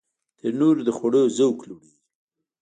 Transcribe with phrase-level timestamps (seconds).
[0.37, 1.93] تنور د خوړو ذوق لوړوي